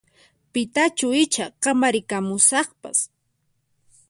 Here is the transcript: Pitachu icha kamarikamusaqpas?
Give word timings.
Pitachu 0.53 1.07
icha 1.23 1.45
kamarikamusaqpas? 1.63 2.99